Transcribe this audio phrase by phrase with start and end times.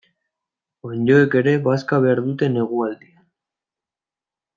[0.87, 3.29] Onddoek ere bazka behar dute negualdian.